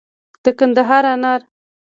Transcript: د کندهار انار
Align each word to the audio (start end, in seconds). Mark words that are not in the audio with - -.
د 0.43 0.45
کندهار 0.57 1.05
انار 1.13 1.41